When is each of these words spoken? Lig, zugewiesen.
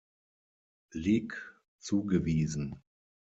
Lig, 0.95 1.31
zugewiesen. 1.77 2.81